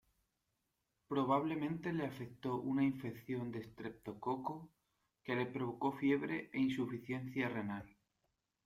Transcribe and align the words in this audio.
Probablemente 1.09 1.93
le 1.93 2.07
afectó 2.07 2.55
una 2.55 2.83
infección 2.83 3.51
de 3.51 3.59
estreptococo 3.59 4.71
que 5.23 5.35
le 5.35 5.45
provocó 5.45 5.91
fiebre 5.91 6.49
e 6.53 6.59
insuficiencia 6.59 7.47
renal. 7.49 7.87